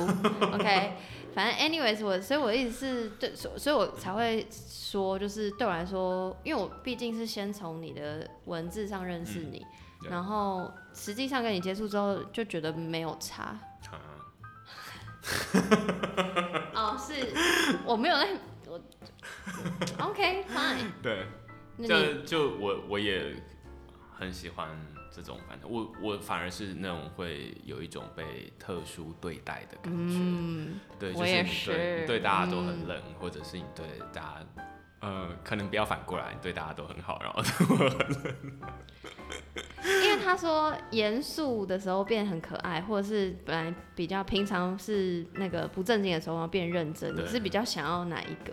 [0.53, 0.93] ，OK，
[1.35, 9.67] 反正 anyways，我所以我的意思是对，所所以我才会说，就是对我来说，因为我毕竟是先从你的文字上认识你，
[10.05, 13.59] 嗯、然后实际上跟你接触之后就觉得没有差。
[16.75, 17.15] 哦，是，
[17.85, 18.29] 我没有在，
[18.69, 18.81] 我
[19.99, 20.91] OK fine。
[21.03, 21.27] 对，
[21.87, 23.35] 就就我我也
[24.17, 24.69] 很喜欢。
[25.15, 34.47] 这种反正我我反而是那种会有一种被特殊对待的感觉，嗯、对，就是你对你对大家都很冷，嗯、或者是你对大家，
[35.01, 38.35] 呃，可能不要反过来，你对大家都很好，然后对我很冷。
[39.85, 48.53] 因为他说严肃的时候变很可爱，或者是本来比较平常是那个不正经的时候变认真，你是比较想要哪一个？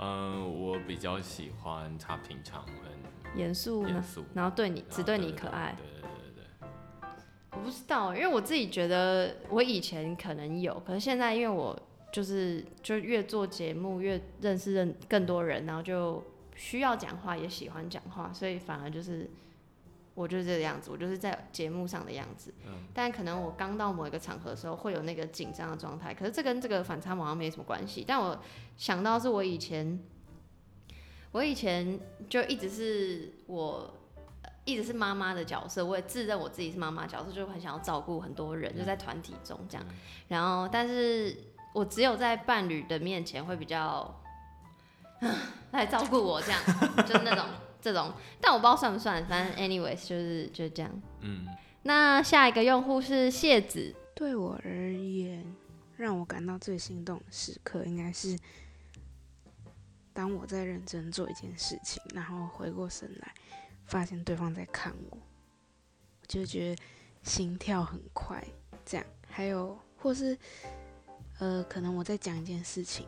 [0.00, 3.07] 嗯、呃，我比较喜欢他平常很。
[3.38, 5.74] 严肃呢，然后对你只对你可爱。
[5.78, 7.08] 对对对对对。
[7.52, 11.78] 我不知道，因为我自己觉得我以前可能有，可是现在因为我
[12.12, 16.22] 就是就越做节目越认识认更多人，然后就
[16.56, 19.30] 需要讲话也喜欢讲话，所以反而就是
[20.14, 22.52] 我就是这个样子，我就是在节目上的样子。
[22.66, 22.72] 嗯。
[22.92, 28.04] 但可能我刚到某一个场合的时候会有那个紧张的状态，可是这跟这个反差好像没什么关系。
[28.06, 28.36] 但我
[28.76, 29.98] 想到是我以前。
[31.30, 33.94] 我以前就一直是我，
[34.64, 39.86] 一直是妈妈的角色，我也自认我自己是妈妈角色，就很想要照顾很多人，就在团体中这样。
[40.28, 41.36] 然后，但是
[41.74, 44.22] 我只有在伴侣的面前会比较
[45.72, 46.60] 来照顾我这样，
[47.06, 47.44] 就是那种
[47.80, 48.12] 这种。
[48.40, 50.90] 但我不知道算不算，反正 anyways 就是就是这样。
[51.20, 51.46] 嗯。
[51.82, 53.94] 那下一个用户是谢子。
[54.14, 55.44] 对我而言，
[55.96, 58.38] 让我感到最心动的时刻应该是。
[60.18, 63.32] 当我在认真做一件事情，然后回过神来，
[63.86, 66.82] 发现对方在看我，我就觉得
[67.22, 68.44] 心跳很快。
[68.84, 70.36] 这样，还有或是
[71.38, 73.06] 呃，可能我在讲一件事情，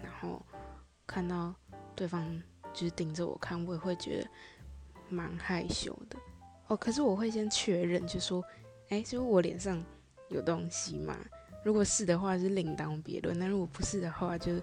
[0.00, 0.40] 然后
[1.04, 1.52] 看到
[1.96, 2.40] 对方
[2.72, 4.30] 就是盯着我看，我也会觉得
[5.08, 6.16] 蛮害羞的。
[6.68, 8.40] 哦，可是我会先确认，就说，
[8.90, 9.84] 哎，是不是我脸上
[10.28, 11.18] 有东西吗？
[11.64, 14.62] 如果是的话，是另当别论；那如果不是的话，就。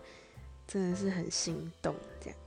[0.69, 2.37] 真的是很心动，这样。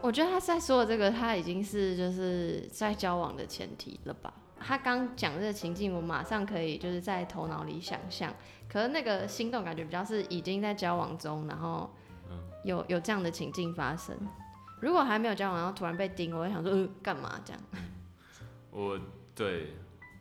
[0.00, 4.32] 我觉得他在说的这个，他已经是就是在交往的前提了吧？
[4.60, 8.32] 他刚讲这个情境，我马上可以就是在头脑里想象。
[8.68, 11.92] 可是那个心动感觉比较是已经在交往中，然后
[12.62, 14.16] 有有这样的情境发生。
[14.80, 17.62] 如果还没有交往，然后突然被盯，我会想说，呃，干嘛这样？
[18.70, 18.98] 我
[19.34, 19.74] 对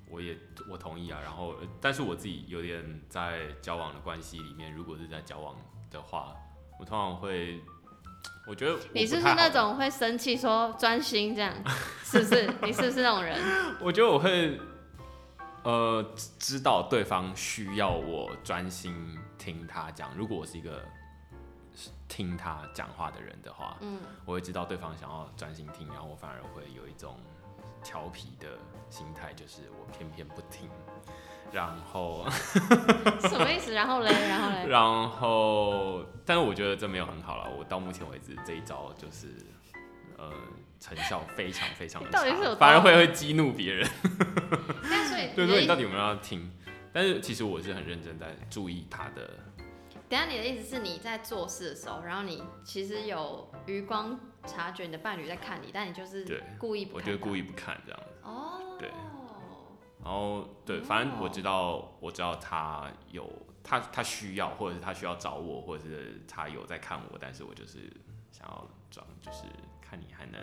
[0.10, 0.36] 我也
[0.70, 1.20] 我同意啊。
[1.22, 5.56] 然后，但是我自己有点在交往的关系里面，如果是在交往
[5.90, 6.36] 的话，
[6.82, 7.62] 我通常会。
[8.48, 11.54] 我觉得我你是不是那种会生气说专心这样，
[12.04, 12.52] 是不是？
[12.64, 13.40] 你是不是那种人？
[13.80, 14.60] 我觉得我会，
[15.64, 16.04] 呃，
[16.40, 20.10] 知道对方需要我专心听他讲。
[20.18, 20.84] 如果我是一个
[22.08, 27.16] 听他讲话的人的话，嗯，我会知道对方想要专心听，然后我反而会有一种
[27.84, 28.58] 调皮的
[28.90, 30.68] 心态，就是我偏偏不听。
[31.52, 32.26] 然后
[33.22, 33.74] 什么意思？
[33.74, 34.10] 然后嘞？
[34.30, 34.68] 然后嘞？
[34.68, 37.50] 然后，但是我觉得这没有很好了。
[37.58, 39.28] 我到目前为止这一招就是，
[40.18, 40.32] 呃，
[40.80, 43.90] 成效非常非常的差，反而会会激怒别人。
[44.84, 46.52] 那所以，所以说你到底有没有要听？
[46.94, 49.30] 但是其实我是很认真在注意他的。
[50.10, 57.02] 等下，你的意思是你在做事的时候，然后你其实有余光察觉你的伴侣在看你，但你就是故意不看。
[57.02, 58.08] 我觉得故意不看这样子。
[58.24, 58.90] 哦，对。
[60.04, 63.32] 然后对，反正我知道，我知道他有
[63.64, 67.92] 他他需要，或者是他需要找我，或者是他有在看我，但是我就是
[68.32, 69.44] 想要装，就是
[69.82, 70.42] 看你还能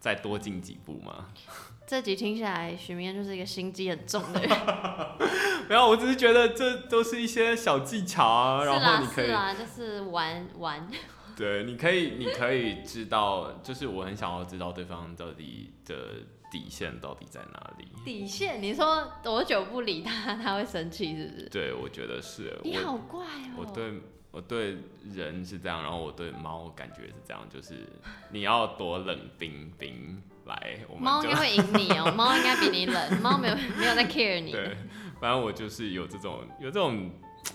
[0.00, 1.26] 再多进几步吗？
[1.86, 4.50] 这集听下来，许明恩就是一个心机很重的人。
[5.68, 10.88] 没有，我只是觉得这都是一些小技巧啊，然后你可以是啊，就是玩玩。
[11.36, 15.94] 对，你可以，你可以知道，就是我很想要知道对方到底的。
[16.48, 17.84] 底线到底在哪里？
[18.04, 18.62] 底线？
[18.62, 21.48] 你说多久不理他，他会生气，是不是？
[21.50, 22.56] 对，我觉得是。
[22.62, 23.56] 你好怪哦。
[23.58, 24.76] 我对我对
[25.12, 27.74] 人是这样，然后我对猫感觉是这样，就是
[28.30, 30.78] 你要多冷冰冰来。
[30.96, 34.52] 猫应该会赢你哦，猫应该比你冷，猫没有没有在 care 你。
[34.52, 34.76] 对，
[35.20, 37.10] 反正我就是有这种有这种，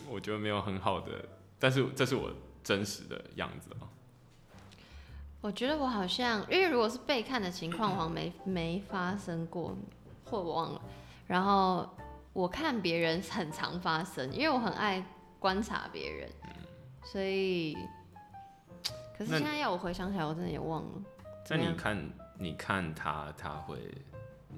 [0.09, 1.13] 我觉得没有很好的，
[1.57, 2.29] 但是这是我
[2.63, 3.87] 真实的样子哦。
[5.41, 9.75] 我觉得我好像，因为如果是被看的情况，好像没没发生过，
[10.25, 10.81] 或我忘了。
[11.27, 11.89] 然后
[12.33, 15.03] 我看别人很常发生，因为我很爱
[15.39, 16.29] 观察别人，
[17.03, 17.75] 所以，
[19.17, 21.01] 可是现在要我回想起来，我真的也忘了。
[21.49, 23.77] 那你看，你看他，他会。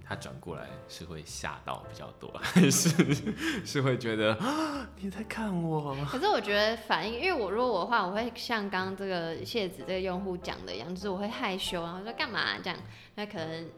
[0.06, 2.89] 他转过来是会吓到比较多，还 是
[3.66, 4.38] 是会觉得
[5.00, 5.96] 你在看我？
[6.06, 12.78] 可是我觉得反应，因为我如果我的话，我会像刚刚这个谢子这个用户讲的一样，就是我会害羞，然后说干嘛这样？
[13.16, 13.70] 那可能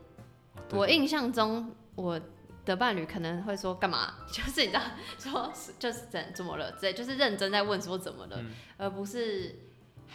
[0.71, 2.19] 我印象中我
[2.65, 4.15] 的伴侣可能会说干嘛？
[4.31, 4.81] 就是你知道
[5.19, 6.71] 说 就是怎怎么了？
[6.81, 9.55] 对，就是认真在问说怎么了，嗯、而不是。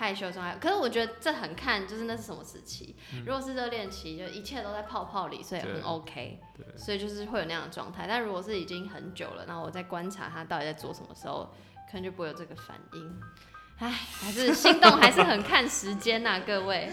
[0.00, 2.96] 害羞状态，可是我觉得这很看，就是那是什么时期。
[3.12, 6.40] 嗯、如果是热恋期，就一切都在泡泡里，所以很 OK。
[6.74, 8.06] 所以就是会有那样的状态。
[8.08, 11.50] 但如果是已经很久了，然后我在观察他到底在做什么时候，
[11.86, 13.20] 可能就不会有这个反应。
[13.76, 16.90] 唉，还是心动还是很看时间呐、啊，各位。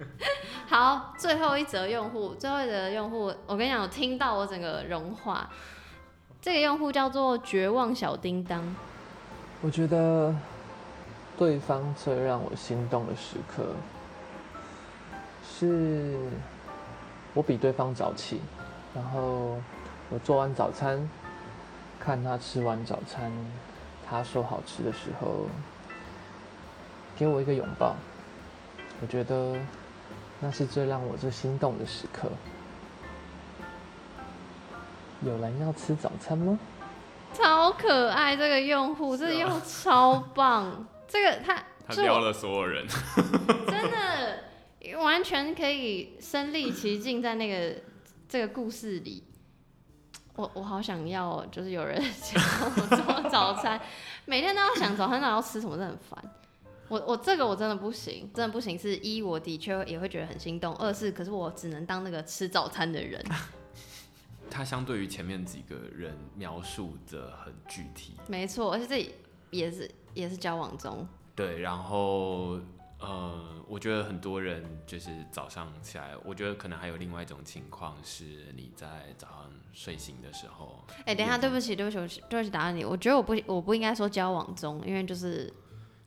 [0.66, 5.50] 好，最后一则用户，最后一则用户，我跟你讲，我听到我整个融化。
[6.40, 8.74] 这个用户叫做绝望小叮当。
[9.60, 10.34] 我觉得。
[11.40, 13.64] 对方最让我心动的时刻，
[15.42, 16.14] 是
[17.32, 18.42] 我比对方早起，
[18.94, 19.56] 然后
[20.10, 21.08] 我做完早餐，
[21.98, 23.32] 看他吃完早餐，
[24.06, 25.46] 他说好吃的时候，
[27.16, 27.96] 给我一个拥抱，
[29.00, 29.56] 我觉得
[30.40, 32.28] 那是最让我最心动的时刻。
[35.22, 36.58] 有人要吃早餐吗？
[37.32, 40.84] 超可爱，这个用户，这个用超棒。
[41.10, 42.86] 这个他他撩了所有人，
[43.66, 44.44] 真的
[45.02, 47.82] 完全可以身临其境在那个
[48.28, 49.24] 这个故事里。
[50.36, 52.40] 我我好想要，就是有人教
[52.76, 53.78] 我做早餐，
[54.24, 56.34] 每天都要想早餐要吃什么，真的很烦。
[56.88, 58.78] 我我这个我真的不行，真的不行。
[58.78, 63.22] 是一，我的确也会觉得很心动；二是，可是我只能当那个吃早餐的人。
[64.48, 69.12] 他相对于前面几个人描述的很具体，没错，而且这
[69.50, 69.90] 也是。
[70.12, 72.58] 也是交往中，对，然后
[72.98, 80.84] 呃，我觉得很多人就是早上起来，我觉得可能还有另外一种情况是你在早上睡醒的时候。
[80.88, 82.84] 哎、欸，等一下，对不起，对不起，对不起，打断你。
[82.84, 85.48] 我觉得我不，我不应该说交往中，因为就是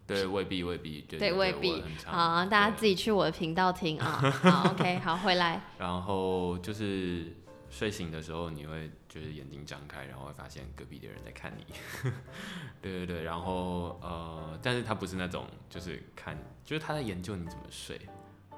[0.05, 1.81] 对，未必，未必，对，对未必。
[2.03, 4.19] 好，大家自己去我的频道听啊。
[4.43, 5.61] 好，OK，好，回来。
[5.79, 7.37] 然后就是。
[7.69, 11.63] 睡醒的时候，你会就是眼睛张开，然后会发现隔壁的人在看你。
[12.81, 16.35] 对对对，然后呃，但是他不是那种就是看，
[16.65, 18.01] 就是他在研究你怎么睡，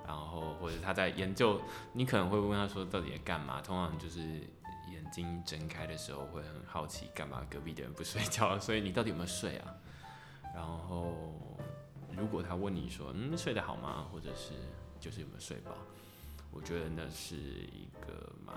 [0.08, 1.60] 然后或者他在研究，
[1.92, 3.62] 你可能会问他说到底在干嘛？
[3.62, 4.22] 通常就是
[4.90, 8.58] 眼睛睁开的时候会很好奇，干嘛隔壁的人不睡觉？
[8.58, 9.76] 所以你到底有没有睡啊？
[10.56, 11.38] 然后
[12.16, 14.08] 如果他问你说，嗯，睡得好吗？
[14.10, 14.54] 或者是
[15.02, 15.72] 就是有没有睡饱？
[16.50, 18.56] 我觉得那是一个蛮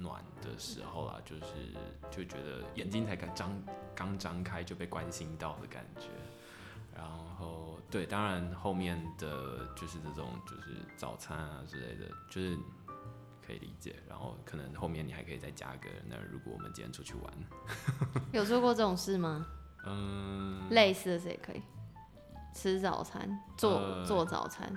[0.00, 1.74] 暖的时候啦，就是
[2.10, 3.62] 就觉得眼睛才刚张
[3.94, 6.08] 刚张开就被关心到的感觉。
[6.94, 12.58] 然后对，当然后面的就是这种就是早餐啊之类的，就是
[13.46, 13.96] 可以理解。
[14.08, 17.32] 然后可能后面你还可以再加个，那如果我们今天出去玩，
[18.32, 19.46] 有做过这种事吗？
[19.86, 21.62] 嗯，类似的事也可以，
[22.52, 24.76] 吃早餐，做、呃、做早餐。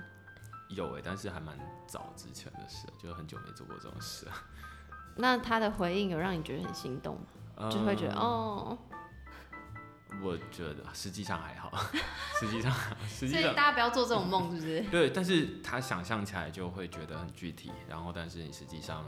[0.70, 1.58] 有哎、欸，但是还蛮
[1.88, 4.26] 早之前的事，就很久没做过这种事。
[5.16, 7.22] 那他的回应有让你觉得很心动吗？
[7.56, 8.76] 嗯、就会觉得哦。
[10.22, 11.72] 我觉得实际上还好，
[12.38, 12.70] 实际上，
[13.08, 14.80] 实际上，所以大家不要做这种梦，是不是？
[14.90, 19.04] 对，但是他想象起来就会觉得很具体，然后但是你实际上，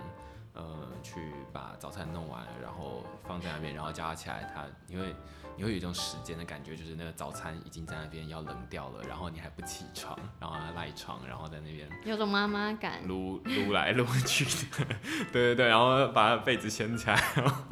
[0.55, 5.14] 呃，去把早餐弄完，然后放在那边，然后叫他起来，他因为。
[5.57, 14.44] 你会有一种时间的感觉，就是那个早餐已经在那边要冷掉了，然后你还不起床，然后赖床，然后在那边有种妈妈感，撸撸来撸去
[14.82, 14.84] 的，
[15.32, 17.64] 对对对，然后把被子掀起来，然后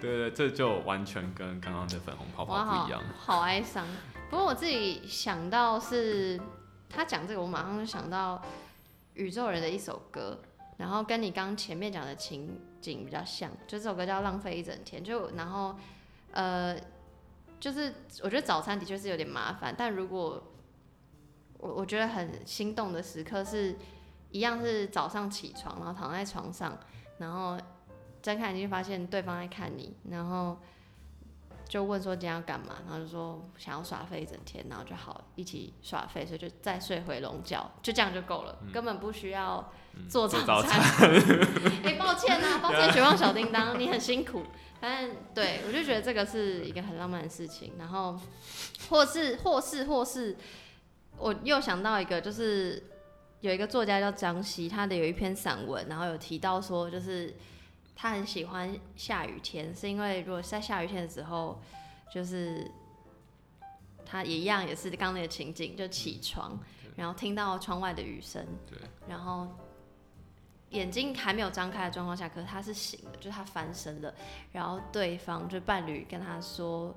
[0.00, 3.86] 对对，这就完全跟刚刚的粉红泡泡不一样，好，好哀伤。
[4.30, 6.40] 不过我自己想到是
[6.88, 8.40] 他讲这个，我马上就想到
[9.12, 10.40] 宇宙人的一首歌，
[10.76, 15.74] 然后跟你刚前面讲的情景比较像，就这首歌叫《浪费一整天》，就然后
[16.32, 16.76] 呃。
[17.58, 17.90] 就是
[18.22, 20.40] 我觉得早餐的确是有点麻烦，但如果
[21.58, 23.74] 我我觉得很心动的时刻是
[24.30, 26.78] 一样是早上起床，然后躺在床上，
[27.16, 27.58] 然后
[28.20, 30.58] 睁开眼睛发现对方在看你，然后
[31.68, 39.72] 就问说今天要干嘛，然后就说想要耍废一整天，然后就好一起耍废，所以就再睡回笼觉，就这样就够了，嗯、根本不需要
[40.08, 40.80] 做早餐。
[41.82, 44.44] 哎、欸，抱歉啊，抱歉，绝望小叮当，你很辛苦。
[44.80, 48.16] 反正对，我就觉得这个是一个很浪漫的事情，然后
[48.90, 50.36] 或是或是或是，
[51.16, 52.82] 我又想到一个，就是
[53.40, 57.34] 有一个作家叫张希，他的有一篇散文，然后有提到说，就是
[57.96, 61.60] 他很喜欢下雨天，是因为如果在下雨天的时候，
[62.12, 62.70] 就是
[64.04, 66.56] 他也一样，也是刚刚那个情景，就起床，
[66.94, 68.46] 然后听到窗外的雨声，
[69.08, 69.48] 然后。
[70.70, 74.12] 眼睛还没有张开的状况下，可是他是醒的，就是他翻身了，
[74.50, 76.92] 然后对方就伴侣跟他说：“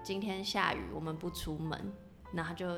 [0.00, 1.92] 今天下雨，我们不出门。”
[2.32, 2.76] 然后他就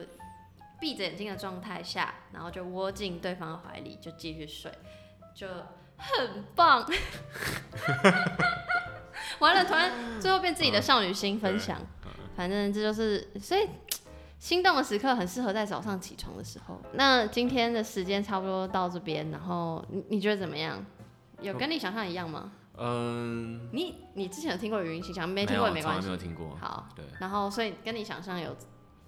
[0.81, 4.73] 闭着眼睛的状态下，然后就窝进对方的怀里，就继续睡，
[5.35, 5.47] 就
[6.03, 6.87] 很棒。
[9.39, 9.91] 完了，突然
[10.21, 11.81] 最后变自己的少女心分享，
[12.37, 13.69] 反正这就是所以。
[14.43, 16.77] 心动的时刻很适合在早上起床的时候。
[16.95, 20.85] 那今天的时间差不多到这边，然后你你觉得怎么样？
[21.41, 22.51] 有跟你想象一样吗？
[22.77, 23.69] 嗯。
[23.73, 25.29] 你你之前有听过语音信箱？
[25.29, 26.09] 没听过也没关系。
[26.09, 26.59] 没有听过。
[26.61, 26.89] 好。
[26.97, 27.05] 对。
[27.21, 28.57] 然后，所以跟你想象有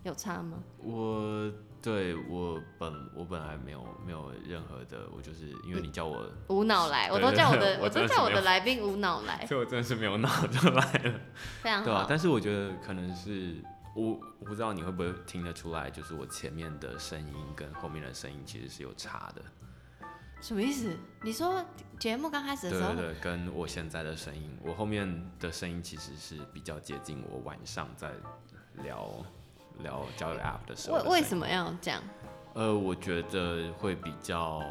[0.04, 0.58] 有差吗？
[0.78, 1.50] 我
[1.84, 11.20] 对我本我本来没有没有任何的，我就是因为你叫我无脑来，我都叫我的我都叫我的来宾无脑来， 所以我真的是没有脑就来了。
[11.62, 11.84] 非常好。
[11.84, 13.56] 对啊，但是我觉得可能是。
[13.96, 19.42] 我我不知道你会不会听得出来，就是我前面的声音跟后面的声音其实是有差的。
[20.40, 20.96] 什么意思？
[21.22, 21.64] 你说
[21.96, 22.92] 节目刚开始的时候？
[22.92, 28.10] 对对对，跟我现在的声音，我后面的声音其实是比较接近我晚上在
[28.82, 29.24] 聊
[29.82, 31.04] 聊交友 App 的时候的。
[31.04, 32.02] 为为什么要这样？
[32.54, 34.62] 呃，我觉得会比较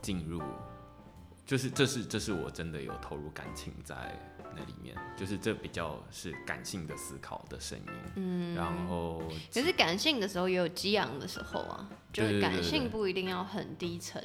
[0.00, 0.42] 进入，
[1.44, 4.64] 就是这是这是我真的有投入感情在那。
[4.66, 7.84] 里面就是这比较是感性的思考的声音，
[8.16, 14.20] 嗯，然后其实感性的时候也有激昂的时候啊，就是感性不一定要很低沉，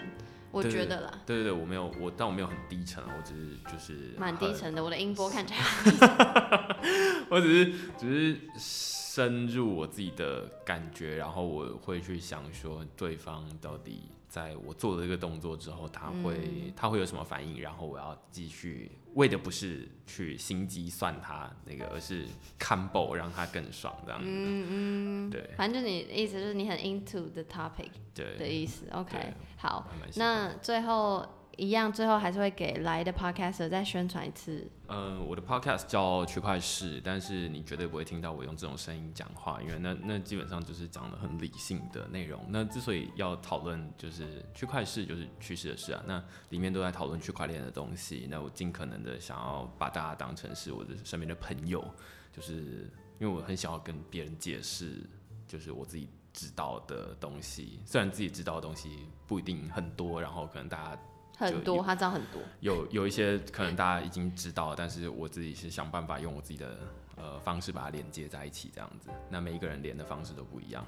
[0.53, 1.21] 我觉得啦。
[1.25, 5.59] 对对对，我没有我，但我没有很低沉，我只是就是蛮低沉的，我的音波看起来
[7.29, 14.03] 我只是只是深入我自己的感觉，然后我会去想说对方到底。
[14.33, 17.61] 在我做了这个动作之后，他会、嗯、他会有什么反应？
[17.61, 22.25] 然后我要继续为的不是去心机算他那个，而是
[22.59, 24.27] combo 让他更爽这样子。
[24.27, 25.51] 嗯嗯，对。
[25.55, 28.87] 反正就你的意思就是你很 into the topic 对的意思。
[28.91, 31.23] OK，好，那最后。
[31.57, 34.67] 一样，最后还是会给来的 podcaster 再宣传一次。
[34.87, 42.43] 嗯，我的 podcast 叫区块势，但是你绝对不会听到我用这种声音讲话，因为那那基本上就是讲的很理性的内容。
[42.49, 48.27] 那之所以要讨论，就是区块势就是趋势的事啊，那里面都在讨论区块链的东西。
[48.29, 51.83] 那我尽可能的想要把大家当成是我的身边的朋友，
[52.31, 55.01] 就是因为我很想要跟别人解释，
[55.47, 57.79] 就是我自己知道的东西。
[57.85, 60.99] 虽然自己知道的东西不一定很多，然后可能大家。
[61.43, 62.41] 很多，他知道很多。
[62.59, 66.77] 有有一些可能大家已经知道，但是我自己是想办法用我自己的
[67.15, 69.09] 呃方式把它连接在一起，这样子。
[69.29, 70.85] 那每一个人连的方式都不一样，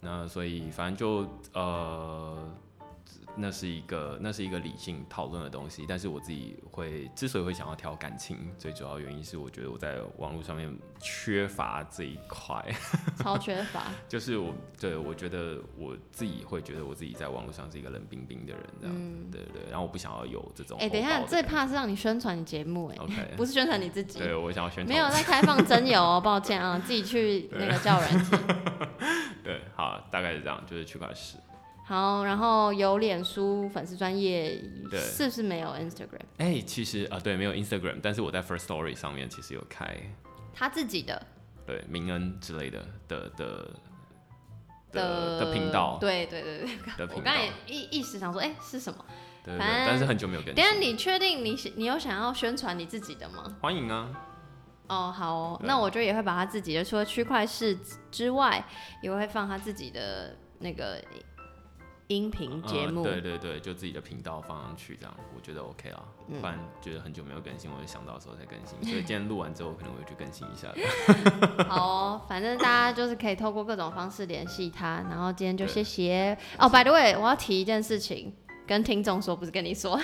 [0.00, 2.48] 那所以反正就呃。
[3.36, 12.64] 那是一个，那是一个理性讨论的东西，但是我自己会之所以会想要挑感情，最主要原因是我觉得我在网络上面缺乏这一块，
[13.22, 13.82] 超缺乏。
[14.08, 19.62] 就是我对我觉得我自己会觉得我自己在网络上是一个冷冰冰的人，这样，嗯、对对。
[19.70, 20.78] 然后我不想要有这种。
[20.78, 23.34] 哎、欸，等一下，最怕是让你宣传你节目，哎，Okay.
[23.36, 24.18] 不是宣传你自 己。
[24.18, 24.88] 对，我想要宣传。
[24.88, 28.36] 没有在开放真友哦，抱歉啊，自己去那个交友软体。
[29.44, 31.36] 对，好，大概是这样，就是区块势。
[31.88, 34.60] 好，然后有脸书粉丝专页，
[34.90, 36.18] 是不是没有 Instagram？
[36.38, 39.96] 哎、欸，其实啊、呃，对，没有 Instagram，但是我在 First Story 上面其实有开
[40.52, 41.24] 他自己的，
[41.64, 43.70] 对，明恩之类的的的
[44.90, 49.04] 的的频道，对对对对，我刚才一一时想说，哎、欸，是什么？
[49.44, 50.56] 对，对，对，但是很久没有更新。
[50.56, 53.56] 等下，你确定你你有想要宣传你自己的吗？
[53.60, 54.10] 欢迎啊！
[54.88, 57.78] 哦，好哦，那我就也会把他自己的，除了区块势
[58.10, 58.66] 之外，
[59.00, 61.00] 也会放他自己的那个。
[62.08, 66.02] 音频节目、嗯，对对对，就自己的频道放上去，这样我觉得 OK 啊。
[66.40, 68.80] 不然觉得很久没有更新，我就想到的时候再更新。
[68.88, 70.72] 所以 今天录完之后，可能我会去更新一下。
[71.68, 75.04] 好哦，反正大家就是可以透过各种方式联系他。
[75.08, 76.68] 然后今天就谢谢哦。
[76.68, 78.32] By the way，我要提一件事情，
[78.66, 80.00] 跟听众说，不是跟你说，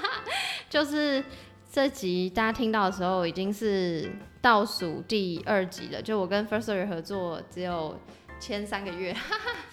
[0.70, 1.22] 就是
[1.70, 6.00] 这集大家听到的时候已经是倒数第二集了。
[6.00, 7.98] 就我跟 Firstory 合作只有
[8.38, 9.14] 签三个月，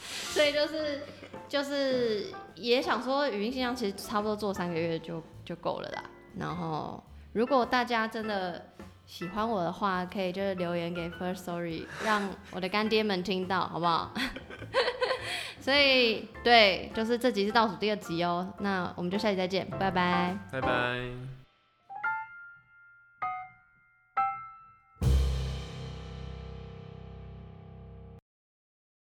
[0.03, 1.01] 所以就是。
[1.51, 6.03] 就是也想说，语音信箱其实差不多做三个月就就够了啦。
[6.37, 8.65] 然后，如果大家真的
[9.05, 14.13] 喜欢我的话，可以就是留言给 Firstory，让我的干爹们听到，好不好？
[15.59, 18.47] 所以，对，就是这集是倒数第二集哦。
[18.59, 21.40] 那我们就下集再见，拜拜，拜拜。